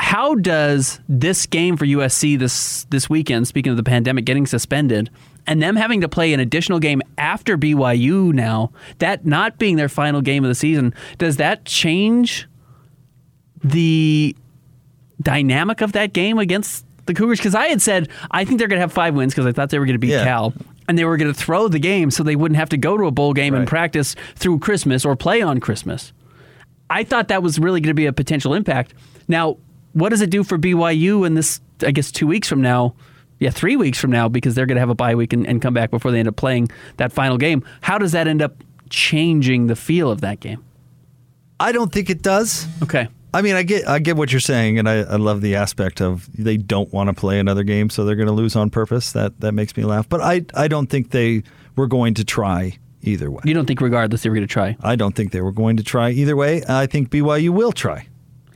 how 0.00 0.34
does 0.34 0.98
this 1.10 1.44
game 1.44 1.76
for 1.76 1.84
USC 1.84 2.38
this 2.38 2.84
this 2.84 3.10
weekend, 3.10 3.46
speaking 3.46 3.70
of 3.70 3.76
the 3.76 3.82
pandemic 3.82 4.24
getting 4.24 4.46
suspended, 4.46 5.10
and 5.46 5.62
them 5.62 5.76
having 5.76 6.00
to 6.00 6.08
play 6.08 6.32
an 6.32 6.40
additional 6.40 6.78
game 6.78 7.02
after 7.18 7.58
BYU 7.58 8.32
now, 8.32 8.72
that 8.98 9.26
not 9.26 9.58
being 9.58 9.76
their 9.76 9.90
final 9.90 10.22
game 10.22 10.42
of 10.42 10.48
the 10.48 10.54
season, 10.54 10.94
does 11.18 11.36
that 11.36 11.66
change 11.66 12.48
the 13.62 14.34
dynamic 15.20 15.82
of 15.82 15.92
that 15.92 16.14
game 16.14 16.38
against 16.38 16.86
the 17.04 17.12
Cougars? 17.12 17.38
Because 17.38 17.54
I 17.54 17.66
had 17.66 17.82
said 17.82 18.08
I 18.30 18.46
think 18.46 18.58
they're 18.58 18.68
going 18.68 18.78
to 18.78 18.82
have 18.82 18.92
five 18.92 19.14
wins 19.14 19.34
because 19.34 19.46
I 19.46 19.52
thought 19.52 19.68
they 19.68 19.78
were 19.78 19.86
going 19.86 19.96
to 19.96 20.00
beat 20.00 20.12
yeah. 20.12 20.24
Cal. 20.24 20.54
And 20.88 20.98
they 20.98 21.04
were 21.04 21.18
going 21.18 21.32
to 21.32 21.38
throw 21.38 21.68
the 21.68 21.78
game 21.78 22.10
so 22.10 22.24
they 22.24 22.36
wouldn't 22.36 22.58
have 22.58 22.70
to 22.70 22.76
go 22.76 22.96
to 22.96 23.04
a 23.04 23.10
bowl 23.12 23.32
game 23.32 23.52
right. 23.52 23.60
and 23.60 23.68
practice 23.68 24.16
through 24.34 24.58
Christmas 24.60 25.04
or 25.04 25.14
play 25.14 25.42
on 25.42 25.60
Christmas. 25.60 26.12
I 26.88 27.04
thought 27.04 27.28
that 27.28 27.42
was 27.42 27.60
really 27.60 27.80
going 27.80 27.90
to 27.90 27.94
be 27.94 28.06
a 28.06 28.12
potential 28.12 28.54
impact. 28.54 28.94
Now, 29.28 29.58
what 29.92 30.10
does 30.10 30.20
it 30.20 30.30
do 30.30 30.44
for 30.44 30.58
BYU 30.58 31.26
in 31.26 31.34
this, 31.34 31.60
I 31.82 31.90
guess, 31.90 32.10
two 32.10 32.26
weeks 32.26 32.48
from 32.48 32.60
now? 32.60 32.94
Yeah, 33.38 33.50
three 33.50 33.76
weeks 33.76 33.98
from 33.98 34.10
now, 34.10 34.28
because 34.28 34.54
they're 34.54 34.66
going 34.66 34.76
to 34.76 34.80
have 34.80 34.90
a 34.90 34.94
bye 34.94 35.14
week 35.14 35.32
and, 35.32 35.46
and 35.46 35.62
come 35.62 35.72
back 35.72 35.90
before 35.90 36.10
they 36.10 36.18
end 36.18 36.28
up 36.28 36.36
playing 36.36 36.70
that 36.98 37.10
final 37.10 37.38
game. 37.38 37.64
How 37.80 37.96
does 37.96 38.12
that 38.12 38.28
end 38.28 38.42
up 38.42 38.62
changing 38.90 39.66
the 39.66 39.76
feel 39.76 40.10
of 40.10 40.20
that 40.20 40.40
game? 40.40 40.62
I 41.58 41.72
don't 41.72 41.92
think 41.92 42.10
it 42.10 42.22
does. 42.22 42.66
Okay. 42.82 43.08
I 43.32 43.42
mean, 43.42 43.54
I 43.54 43.62
get 43.62 43.86
I 43.86 43.98
get 44.00 44.16
what 44.16 44.32
you're 44.32 44.40
saying, 44.40 44.78
and 44.78 44.88
I, 44.88 44.98
I 45.02 45.16
love 45.16 45.40
the 45.40 45.54
aspect 45.54 46.00
of 46.00 46.28
they 46.36 46.56
don't 46.56 46.92
want 46.92 47.08
to 47.08 47.14
play 47.14 47.38
another 47.38 47.62
game, 47.62 47.88
so 47.88 48.04
they're 48.04 48.16
going 48.16 48.26
to 48.26 48.32
lose 48.32 48.56
on 48.56 48.70
purpose. 48.70 49.12
That 49.12 49.40
that 49.40 49.52
makes 49.52 49.76
me 49.76 49.84
laugh. 49.84 50.08
But 50.08 50.20
I 50.20 50.44
I 50.54 50.66
don't 50.68 50.88
think 50.88 51.10
they 51.10 51.44
were 51.76 51.86
going 51.86 52.14
to 52.14 52.24
try 52.24 52.76
either 53.02 53.30
way. 53.30 53.42
You 53.44 53.54
don't 53.54 53.66
think, 53.66 53.80
regardless, 53.80 54.22
they 54.22 54.30
were 54.30 54.34
going 54.34 54.46
to 54.46 54.52
try? 54.52 54.76
I 54.82 54.96
don't 54.96 55.14
think 55.14 55.32
they 55.32 55.40
were 55.40 55.52
going 55.52 55.76
to 55.76 55.84
try 55.84 56.10
either 56.10 56.36
way. 56.36 56.62
I 56.68 56.86
think 56.86 57.10
BYU 57.10 57.50
will 57.50 57.72
try. 57.72 58.06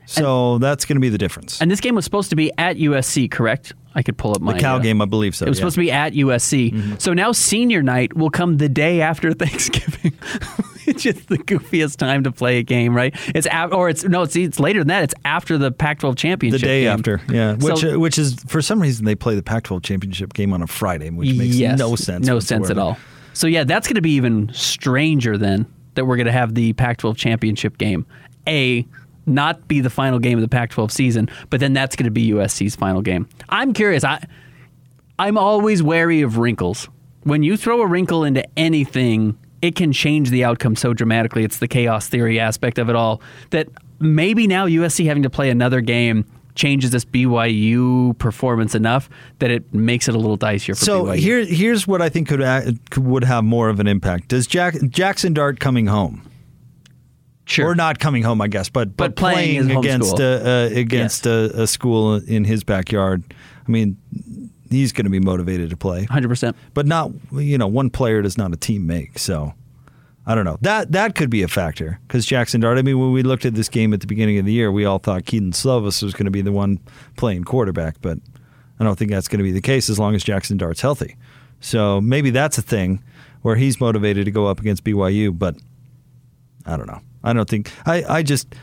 So 0.07 0.55
and, 0.55 0.63
that's 0.63 0.85
going 0.85 0.97
to 0.97 1.01
be 1.01 1.09
the 1.09 1.19
difference. 1.19 1.61
And 1.61 1.71
this 1.71 1.81
game 1.81 1.95
was 1.95 2.05
supposed 2.05 2.31
to 2.31 2.37
be 2.37 2.53
at 2.59 2.77
USC, 2.77 3.31
correct? 3.31 3.73
I 3.95 4.03
could 4.03 4.19
pull 4.19 4.33
up 4.33 4.41
my 4.41 4.55
the 4.55 4.59
Cal 4.59 4.77
uh, 4.77 4.79
game, 4.81 5.01
I 5.01 5.05
believe 5.05 5.37
so. 5.37 5.47
It 5.47 5.49
was 5.49 5.59
yeah. 5.59 5.61
supposed 5.61 5.75
to 5.77 5.81
be 5.81 5.93
at 5.93 6.15
USC. 6.15 6.73
Mm-hmm. 6.73 6.95
So 6.99 7.13
now 7.15 7.33
senior 7.33 7.83
night 7.83 8.17
will 8.17 8.31
come 8.31 8.57
the 8.57 8.69
day 8.69 9.01
after 9.01 9.33
Thanksgiving. 9.35 10.13
it's 10.87 11.03
just 11.03 11.29
the 11.29 11.39
goofiest 11.39 11.97
time 11.97 12.25
to 12.25 12.33
play 12.33 12.59
a 12.59 12.63
game, 12.63 12.95
right? 12.95 13.15
It's 13.35 13.47
af- 13.51 13.73
or 13.73 13.89
it's 13.89 14.05
no, 14.05 14.23
it's 14.23 14.35
it's 14.35 14.59
later 14.59 14.81
than 14.81 14.89
that. 14.89 15.05
It's 15.05 15.15
after 15.25 15.59
the 15.59 15.71
Pac-12 15.71 16.17
championship. 16.17 16.61
The 16.61 16.67
day 16.67 16.83
game. 16.83 16.93
after, 16.93 17.21
yeah. 17.31 17.55
Which 17.55 17.79
So- 17.79 17.95
uh, 17.95 17.99
which 17.99 18.19
is 18.19 18.35
for 18.49 18.61
some 18.61 18.81
reason 18.83 19.05
they 19.05 19.15
play 19.15 19.37
the 19.37 19.43
Pac-12 19.43 19.83
championship 19.85 20.33
game 20.35 20.53
on 20.53 20.63
a 20.63 20.67
Friday, 20.67 21.11
which 21.11 21.33
makes 21.35 21.57
Yes. 21.57 21.79
no 21.79 21.95
sense. 21.95 22.27
No 22.27 22.41
sense 22.41 22.71
at 22.71 22.79
all. 22.79 22.99
So 23.33 23.47
yeah, 23.47 23.65
that's 23.65 23.87
going 23.87 23.97
to 23.97 24.03
be 24.03 24.13
even 24.13 24.53
stranger 24.53 25.39
then 25.39 25.67
that 25.95 26.05
we're 26.07 26.17
going 26.17 26.27
to 26.27 26.33
have 26.33 26.55
the 26.55 26.73
Pac-12 26.73 27.17
championship 27.17 27.79
game. 27.79 28.07
A 28.47 28.87
not 29.27 29.67
be 29.69 29.81
the 29.81 29.91
final 29.91 30.19
game 30.19 30.39
of 30.39 30.43
the 30.43 30.49
Pac-12 30.49 30.91
season, 30.91 31.29
but 31.51 31.61
then 31.61 31.73
that's 31.73 31.97
going 31.97 32.05
to 32.05 32.11
be 32.11 32.31
USC's 32.31 32.77
final 32.77 33.03
game. 33.03 33.29
I'm 33.49 33.73
curious. 33.73 34.05
I 34.05 34.27
I'm 35.19 35.39
always 35.39 35.83
wary 35.83 36.23
of 36.23 36.39
wrinkles. 36.39 36.89
When 37.23 37.43
you 37.43 37.57
throw 37.57 37.81
a 37.81 37.87
wrinkle 37.87 38.25
into 38.25 38.45
anything, 38.59 39.39
it 39.63 39.77
can 39.77 39.93
change 39.93 40.31
the 40.31 40.45
outcome 40.45 40.77
so 40.77 40.93
dramatically. 40.93 41.45
It's 41.45 41.59
the 41.59 41.69
chaos 41.69 42.09
theory 42.09 42.39
aspect 42.41 42.79
of 42.79 42.91
it 42.91 42.97
all 42.97 43.23
that 43.51 43.69
maybe 44.01 44.47
now 44.47 44.67
USC 44.67 45.07
having 45.07 45.23
to 45.23 45.31
play 45.31 45.51
another 45.51 45.81
game 45.81 46.27
changes 46.55 46.91
this 46.91 47.05
BYU 47.05 48.17
performance 48.19 48.75
enough 48.75 49.09
that 49.39 49.51
it 49.51 49.73
makes 49.75 50.09
it 50.09 50.15
a 50.15 50.19
little 50.19 50.39
dicier 50.39 50.79
for 50.79 50.85
So 50.85 51.05
BYU. 51.05 51.17
here, 51.17 51.45
here's 51.45 51.87
what 51.87 52.03
I 52.03 52.09
think 52.09 52.29
could 52.29 52.41
would 52.97 53.25
have 53.25 53.45
more 53.45 53.69
of 53.69 53.81
an 53.81 53.87
impact. 53.87 54.29
Does 54.29 54.47
Jack, 54.47 54.75
Jackson 54.89 55.33
Dart 55.33 55.61
coming 55.61 55.87
home 55.87 56.23
sure. 57.45 57.69
or 57.69 57.75
not 57.75 57.99
coming 57.99 58.23
home? 58.23 58.41
I 58.41 58.49
guess, 58.49 58.69
but 58.69 58.97
But 58.97 59.17
playing 59.17 59.55
his 59.57 59.69
home 59.69 59.79
against 59.79 60.19
a, 60.19 60.71
uh, 60.73 60.77
against 60.77 61.27
a, 61.27 61.63
a 61.63 61.67
school 61.67 62.15
in 62.17 62.45
his 62.45 62.65
backyard. 62.65 63.23
I 63.67 63.71
mean, 63.71 63.97
he's 64.71 64.93
going 64.93 65.05
to 65.05 65.11
be 65.11 65.21
motivated 65.21 65.71
to 65.71 65.77
play, 65.77 66.07
100%. 66.07 66.55
but 66.75 66.87
not 66.87 67.11
you 67.33 67.59
know 67.59 67.67
one 67.67 67.91
player 67.91 68.23
does 68.23 68.37
not 68.37 68.53
a 68.53 68.57
team 68.57 68.87
make. 68.87 69.19
So 69.19 69.55
I 70.27 70.35
don't 70.35 70.45
know 70.45 70.59
that 70.63 70.93
that 70.93 71.15
could 71.15 71.31
be 71.31 71.43
a 71.43 71.49
factor 71.49 72.01
because 72.07 72.27
Jackson 72.27 72.61
Dart. 72.61 72.79
I 72.79 72.83
mean, 72.83 72.99
when 72.99 73.13
we 73.13 73.23
looked 73.23 73.45
at 73.45 73.55
this 73.55 73.69
game 73.69 73.93
at 73.93 74.01
the 74.01 74.07
beginning 74.07 74.39
of 74.39 74.47
the 74.47 74.53
year, 74.53 74.73
we 74.73 74.85
all 74.85 74.99
thought 74.99 75.27
Kedon 75.27 75.53
Slovis 75.53 76.03
was 76.03 76.13
going 76.13 76.27
to 76.27 76.31
be 76.31 76.43
the 76.43 76.53
one 76.53 76.81
playing 77.17 77.45
quarterback, 77.45 77.97
but 78.01 78.19
I 78.79 78.85
don't 78.85 78.99
think 78.99 79.11
that's 79.11 79.29
going 79.29 79.39
to 79.39 79.45
be 79.45 79.53
the 79.53 79.61
case 79.61 79.89
as 79.89 79.99
long 79.99 80.15
as 80.15 80.25
Jackson 80.25 80.57
Dart's 80.57 80.81
healthy. 80.81 81.17
So 81.61 82.01
maybe 82.01 82.31
that's 82.31 82.59
a 82.59 82.63
thing 82.63 83.03
where 83.43 83.57
he's 83.57 83.81
motivated 83.81 84.25
to 84.25 84.31
go 84.31 84.47
up 84.47 84.61
against 84.61 84.85
BYU, 84.85 85.37
but 85.39 85.57
I 86.67 86.77
don't 86.77 86.87
know. 86.87 87.01
I 87.25 87.33
don't 87.33 87.49
think 87.49 87.73
I, 87.87 88.05
I 88.09 88.23
just 88.23 88.55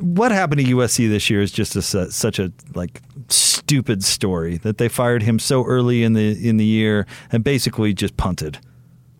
what 0.00 0.30
happened 0.32 0.64
to 0.64 0.74
USC 0.76 1.08
this 1.08 1.28
year 1.28 1.40
is 1.42 1.50
just 1.50 1.74
a, 1.76 1.82
such 2.10 2.38
a 2.38 2.52
like 2.74 3.02
stupid 3.28 4.02
story 4.04 4.58
that 4.58 4.78
they 4.78 4.88
fired 4.88 5.22
him 5.22 5.38
so 5.38 5.64
early 5.64 6.02
in 6.04 6.12
the 6.14 6.48
in 6.48 6.56
the 6.56 6.64
year 6.64 7.06
and 7.32 7.42
basically 7.44 7.92
just 7.92 8.16
punted. 8.16 8.58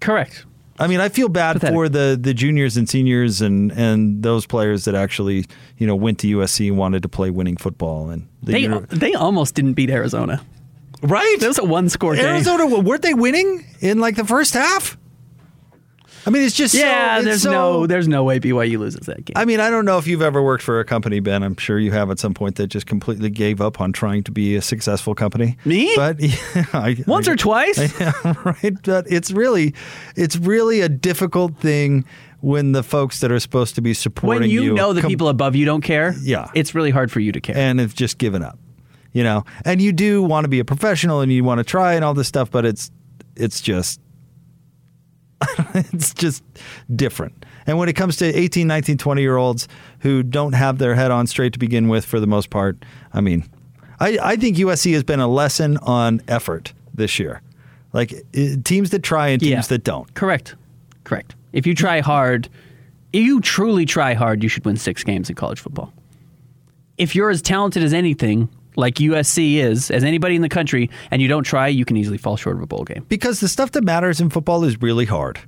Correct. 0.00 0.46
I 0.78 0.86
mean, 0.88 1.00
I 1.00 1.08
feel 1.08 1.28
bad 1.30 1.54
Pathetic. 1.54 1.74
for 1.74 1.88
the, 1.88 2.18
the 2.20 2.34
juniors 2.34 2.76
and 2.76 2.86
seniors 2.86 3.40
and, 3.40 3.72
and 3.72 4.22
those 4.22 4.44
players 4.44 4.84
that 4.84 4.94
actually, 4.94 5.46
you 5.78 5.86
know, 5.86 5.96
went 5.96 6.18
to 6.18 6.36
USC 6.36 6.68
and 6.68 6.76
wanted 6.76 7.02
to 7.02 7.08
play 7.08 7.30
winning 7.30 7.56
football. 7.56 8.10
And 8.10 8.28
the 8.42 8.52
They 8.52 8.58
uni- 8.60 8.80
they 8.90 9.14
almost 9.14 9.54
didn't 9.54 9.72
beat 9.72 9.88
Arizona. 9.88 10.42
right? 11.00 11.38
It 11.40 11.46
was 11.46 11.58
a 11.58 11.64
one 11.64 11.88
score 11.88 12.14
game. 12.14 12.26
Arizona, 12.26 12.66
weren't 12.66 13.00
they 13.00 13.14
winning 13.14 13.64
in 13.80 14.00
like 14.00 14.16
the 14.16 14.24
first 14.26 14.52
half? 14.52 14.98
I 16.26 16.30
mean, 16.30 16.42
it's 16.42 16.54
just 16.56 16.74
so- 16.74 16.80
Yeah, 16.80 17.16
it's 17.18 17.24
there's 17.24 17.42
so- 17.42 17.50
no 17.50 17.86
there's 17.86 18.08
no 18.08 18.24
way 18.24 18.40
BYU 18.40 18.78
loses 18.78 19.06
that 19.06 19.24
game. 19.24 19.34
I 19.36 19.44
mean, 19.44 19.60
I 19.60 19.70
don't 19.70 19.84
know 19.84 19.96
if 19.98 20.06
you've 20.06 20.22
ever 20.22 20.42
worked 20.42 20.64
for 20.64 20.80
a 20.80 20.84
company, 20.84 21.20
Ben. 21.20 21.42
I'm 21.42 21.56
sure 21.56 21.78
you 21.78 21.92
have 21.92 22.10
at 22.10 22.18
some 22.18 22.34
point 22.34 22.56
that 22.56 22.66
just 22.66 22.86
completely 22.86 23.30
gave 23.30 23.60
up 23.60 23.80
on 23.80 23.92
trying 23.92 24.22
to 24.24 24.32
be 24.32 24.56
a 24.56 24.62
successful 24.62 25.14
company. 25.14 25.56
Me? 25.64 25.92
But 25.96 26.18
yeah, 26.20 26.64
I, 26.72 26.96
Once 27.06 27.28
I- 27.28 27.32
or 27.32 27.36
twice. 27.36 27.78
Yeah, 28.00 28.12
right. 28.44 28.74
But 28.82 29.06
it's 29.10 29.30
really, 29.30 29.74
it's 30.16 30.36
really 30.36 30.80
a 30.80 30.88
difficult 30.88 31.56
thing 31.58 32.04
when 32.40 32.72
the 32.72 32.82
folks 32.82 33.20
that 33.20 33.32
are 33.32 33.40
supposed 33.40 33.74
to 33.76 33.80
be 33.80 33.94
supporting 33.94 34.42
when 34.42 34.50
you, 34.50 34.74
know 34.74 34.92
the 34.92 35.00
com- 35.00 35.10
people 35.10 35.28
above 35.28 35.56
you 35.56 35.64
don't 35.64 35.80
care, 35.80 36.14
Yeah. 36.20 36.48
it's 36.54 36.74
really 36.74 36.90
hard 36.90 37.10
for 37.10 37.20
you 37.20 37.32
to 37.32 37.40
care. 37.40 37.56
and 37.56 37.80
have 37.80 37.94
just 37.94 38.18
given 38.18 38.42
up, 38.42 38.58
you 39.12 39.24
know. 39.24 39.44
And 39.64 39.80
you 39.80 39.90
do 39.92 40.22
want 40.22 40.44
to 40.44 40.48
be 40.48 40.58
a 40.60 40.64
professional 40.64 41.20
and 41.22 41.32
you 41.32 41.42
want 41.44 41.58
to 41.58 41.64
try 41.64 41.94
and 41.94 42.04
all 42.04 42.14
this 42.14 42.28
stuff, 42.28 42.50
but 42.50 42.64
it's, 42.66 42.90
it's 43.36 43.60
just, 43.60 44.00
it's 45.74 46.14
just 46.14 46.42
different. 46.94 47.44
And 47.66 47.78
when 47.78 47.88
it 47.88 47.94
comes 47.94 48.16
to 48.18 48.26
18, 48.26 48.66
19, 48.66 48.98
20 48.98 49.20
year 49.22 49.36
olds 49.36 49.68
who 50.00 50.22
don't 50.22 50.52
have 50.54 50.78
their 50.78 50.94
head 50.94 51.10
on 51.10 51.26
straight 51.26 51.52
to 51.54 51.58
begin 51.58 51.88
with, 51.88 52.04
for 52.04 52.20
the 52.20 52.26
most 52.26 52.50
part, 52.50 52.76
I 53.12 53.20
mean, 53.20 53.44
I, 54.00 54.18
I 54.22 54.36
think 54.36 54.56
USC 54.56 54.92
has 54.94 55.02
been 55.04 55.20
a 55.20 55.28
lesson 55.28 55.76
on 55.78 56.20
effort 56.28 56.72
this 56.94 57.18
year. 57.18 57.42
Like 57.92 58.14
teams 58.64 58.90
that 58.90 59.02
try 59.02 59.28
and 59.28 59.40
teams 59.40 59.50
Yeah. 59.50 59.60
that 59.62 59.84
don't. 59.84 60.12
Correct. 60.14 60.54
Correct. 61.04 61.34
If 61.52 61.66
you 61.66 61.74
try 61.74 62.00
hard, 62.00 62.48
if 63.12 63.22
you 63.22 63.40
truly 63.40 63.86
try 63.86 64.14
hard, 64.14 64.42
you 64.42 64.48
should 64.48 64.64
win 64.64 64.76
six 64.76 65.02
games 65.02 65.28
in 65.30 65.36
college 65.36 65.60
football. 65.60 65.92
If 66.98 67.14
you're 67.14 67.30
as 67.30 67.42
talented 67.42 67.82
as 67.82 67.92
anything, 67.94 68.48
like 68.76 68.96
USC 68.96 69.56
is, 69.56 69.90
as 69.90 70.04
anybody 70.04 70.36
in 70.36 70.42
the 70.42 70.48
country, 70.48 70.90
and 71.10 71.20
you 71.22 71.28
don't 71.28 71.44
try, 71.44 71.68
you 71.68 71.84
can 71.84 71.96
easily 71.96 72.18
fall 72.18 72.36
short 72.36 72.56
of 72.56 72.62
a 72.62 72.66
bowl 72.66 72.84
game. 72.84 73.04
Because 73.08 73.40
the 73.40 73.48
stuff 73.48 73.72
that 73.72 73.82
matters 73.84 74.20
in 74.20 74.30
football 74.30 74.64
is 74.64 74.80
really 74.80 75.06
hard. 75.06 75.38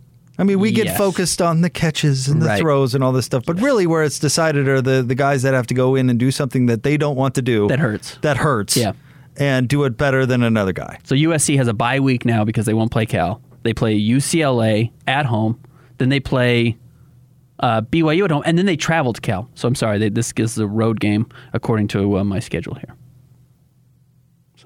I 0.41 0.45
mean, 0.45 0.61
we 0.61 0.71
get 0.71 0.87
Yes. 0.87 0.97
focused 0.97 1.43
on 1.43 1.63
the 1.63 1.71
catches 1.71 2.29
and 2.29 2.41
the 2.41 2.47
Right. 2.47 2.61
throws 2.61 2.95
and 2.95 3.03
all 3.03 3.11
this 3.13 3.27
stuff, 3.27 3.45
but 3.45 3.61
really 3.61 3.87
where 3.89 4.05
it's 4.05 4.19
decided 4.21 4.69
are 4.69 4.81
the, 4.81 5.03
the 5.03 5.17
guys 5.17 5.43
that 5.43 5.53
have 5.53 5.67
to 5.67 5.75
go 5.75 5.95
in 5.97 6.09
and 6.09 6.19
do 6.19 6.31
something 6.31 6.67
that 6.67 6.85
they 6.85 6.97
don't 6.97 7.17
want 7.17 7.35
to 7.35 7.43
do. 7.43 7.67
That 7.69 7.81
hurts. 7.81 8.17
That 8.23 8.37
hurts. 8.39 8.77
Yeah. 8.77 8.93
And 9.37 9.69
do 9.69 9.85
it 9.85 9.97
better 9.97 10.27
than 10.27 10.43
another 10.43 10.73
guy. 10.73 10.99
So 11.05 11.15
USC 11.17 11.57
has 11.57 11.67
a 11.69 11.73
bye 11.75 11.99
week 12.01 12.25
now 12.25 12.45
because 12.45 12.67
they 12.67 12.75
won't 12.75 12.91
play 12.93 13.05
Cal. 13.07 13.41
They 13.65 13.75
play 13.75 13.95
UCLA 14.01 14.91
at 15.09 15.27
home, 15.27 15.61
then 15.99 16.09
they 16.09 16.21
play 16.21 16.77
uh, 17.61 17.81
BYU 17.81 18.25
at 18.25 18.31
home, 18.31 18.43
and 18.47 18.57
then 18.57 18.67
they 18.67 18.77
travel 18.77 19.13
to 19.13 19.21
Cal. 19.21 19.51
So 19.57 19.67
I'm 19.67 19.75
sorry, 19.75 19.99
they, 19.99 20.09
this 20.09 20.33
is 20.37 20.59
a 20.59 20.67
road 20.69 21.01
game 21.01 21.27
according 21.53 21.89
to 21.89 22.19
uh, 22.19 22.25
my 22.25 22.39
schedule 22.39 22.75
here. 22.75 22.95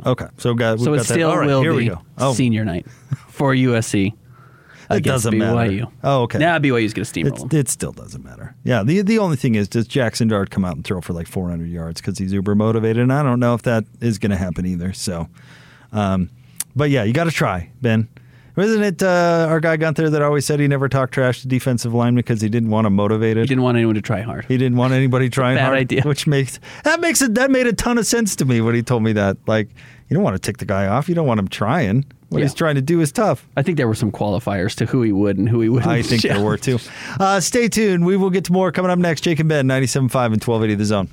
Okay. 0.05 0.27
So, 0.39 0.55
got, 0.55 0.81
so 0.81 0.93
it 0.93 0.99
got 0.99 1.07
that. 1.07 1.15
still 1.15 1.31
All 1.31 1.39
right, 1.39 1.47
will 1.47 1.63
here 1.63 1.73
be 1.73 1.77
we 1.77 1.89
go. 1.89 2.01
Oh, 2.19 2.35
senior 2.35 2.65
night 2.65 2.87
for 3.29 3.55
USC. 3.55 4.09
It 4.91 4.97
against 4.97 5.25
doesn't 5.25 5.39
matter. 5.39 5.71
BYU. 5.71 5.93
Oh, 6.03 6.23
okay. 6.23 6.39
Now 6.39 6.59
BYU's 6.59 6.93
going 6.93 7.05
to 7.07 7.11
steamroll 7.13 7.49
them. 7.49 7.59
it 7.59 7.69
still 7.69 7.93
doesn't 7.93 8.23
matter. 8.23 8.55
Yeah. 8.65 8.83
The 8.83 9.01
the 9.03 9.19
only 9.19 9.37
thing 9.37 9.55
is, 9.55 9.69
does 9.69 9.87
Jackson 9.87 10.29
Dart 10.29 10.51
come 10.51 10.65
out 10.65 10.77
and 10.77 10.85
throw 10.85 11.01
for 11.01 11.13
like 11.13 11.27
400 11.27 11.69
yards 11.69 12.01
because 12.01 12.19
he's 12.19 12.33
uber 12.33 12.55
motivated? 12.55 13.03
And 13.03 13.13
I 13.13 13.23
don't 13.23 13.41
know 13.41 13.55
if 13.55 13.63
that 13.63 13.85
is 14.01 14.19
going 14.19 14.31
to 14.31 14.37
happen 14.37 14.67
either. 14.67 14.93
So, 14.93 15.29
um, 15.93 16.29
but 16.77 16.91
yeah, 16.91 17.05
you 17.05 17.13
got 17.13 17.25
to 17.25 17.31
try, 17.31 17.71
Ben. 17.81 18.09
Wasn't 18.55 18.83
it 18.85 19.03
uh, 19.03 19.47
our 19.49 19.61
guy 19.61 19.77
Gunther 19.77 20.11
that 20.11 20.21
always 20.23 20.45
said 20.45 20.61
he 20.61 20.69
never 20.69 20.89
talked 20.89 21.15
trash 21.15 21.41
to 21.41 21.49
defensive 21.49 21.95
linemen 21.95 22.17
because 22.17 22.41
he 22.43 22.49
didn't 22.51 22.69
want 22.71 22.85
to 22.85 22.91
motivate 22.91 23.37
it? 23.39 23.43
He 23.43 23.47
didn't 23.47 23.63
want 23.65 23.77
anyone 23.77 23.95
to 23.95 24.03
try 24.03 24.21
hard. 24.21 24.45
He 24.45 24.59
didn't 24.59 24.77
want 24.77 24.93
anybody 24.93 25.31
trying 25.31 25.57
Bad 25.57 25.65
hard, 25.67 25.79
idea. 25.79 26.03
which 26.03 26.27
makes 26.27 26.61
that 26.85 27.01
makes 27.01 27.23
it 27.23 27.35
that 27.37 27.51
made 27.51 27.67
a 27.67 27.73
ton 27.73 27.97
of 27.99 28.07
sense 28.07 28.37
to 28.37 28.45
me 28.45 28.61
when 28.61 28.75
he 28.75 28.83
told 28.83 29.03
me 29.03 29.13
that. 29.15 29.37
Like, 29.47 29.69
you 30.09 30.15
don't 30.15 30.23
want 30.23 30.35
to 30.37 30.41
tick 30.41 30.59
the 30.59 30.67
guy 30.67 30.87
off. 30.87 31.09
You 31.09 31.15
don't 31.15 31.27
want 31.27 31.41
him 31.41 31.49
trying. 31.49 32.05
What 32.29 32.39
Yeah. 32.39 32.45
he's 32.45 32.55
trying 32.55 32.75
to 32.77 32.83
do 32.83 33.01
is 33.01 33.11
tough. 33.13 33.47
I 33.57 33.63
think 33.63 33.77
there 33.79 33.89
were 33.89 33.95
some 33.95 34.11
qualifiers 34.13 34.75
to 34.77 34.87
who 34.87 35.03
he 35.03 35.13
would 35.13 35.37
and 35.39 35.49
who 35.49 35.61
he 35.61 35.69
wouldn't. 35.69 35.91
I 35.91 36.03
think 36.03 36.23
there 36.23 36.41
were 36.41 36.57
too. 36.59 36.79
Uh, 37.21 37.41
stay 37.41 37.69
tuned. 37.69 38.05
We 38.07 38.17
will 38.17 38.31
get 38.31 38.45
to 38.47 38.53
more 38.53 38.73
coming 38.73 38.91
up 38.91 38.99
next. 38.99 39.23
Jake 39.23 39.39
and 39.39 39.49
Ben, 39.49 39.67
97.5 39.67 40.33
and 40.33 40.43
1280 40.43 40.75
The 40.77 40.85
Zone. 40.85 41.09